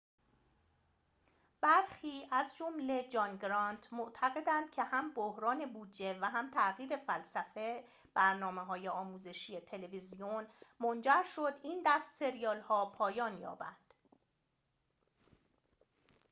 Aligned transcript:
برخی 1.61 2.23
از 2.31 2.57
جمله 2.57 3.07
جان 3.09 3.37
گرانت 3.37 3.93
معتقدند 3.93 4.71
که 4.71 4.83
هم 4.83 5.13
بحران 5.13 5.73
بودجه 5.73 6.19
و 6.21 6.25
هم 6.25 6.49
تغییر 6.49 6.97
فلسفه 6.97 7.83
برنامه‌های 8.13 8.87
آموزشی 8.87 9.59
تلویزیون 9.59 10.47
منجر 10.79 11.23
شد 11.35 11.59
این 11.63 11.83
دست 11.85 12.13
سریال‌ها 12.13 12.85
پایان 12.89 13.37
یابند 13.37 13.93